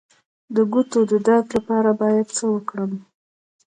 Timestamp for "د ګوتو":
0.55-0.99